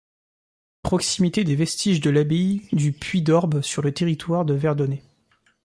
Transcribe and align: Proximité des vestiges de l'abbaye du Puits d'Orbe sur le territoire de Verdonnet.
Proximité 0.81 1.43
des 1.43 1.55
vestiges 1.55 2.01
de 2.01 2.09
l'abbaye 2.09 2.67
du 2.71 2.91
Puits 2.91 3.21
d'Orbe 3.21 3.61
sur 3.61 3.83
le 3.83 3.93
territoire 3.93 4.45
de 4.45 4.55
Verdonnet. 4.55 5.03